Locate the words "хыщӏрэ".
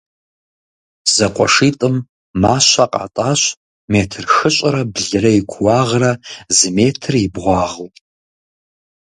4.35-4.83